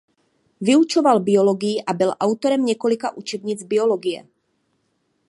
[0.61, 4.27] Vyučoval biologii a byl autorem několika učebnic biologie.